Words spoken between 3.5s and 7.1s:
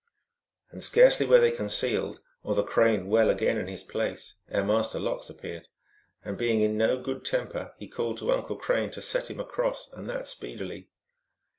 in his place, ere Master Lox appeared. And being in no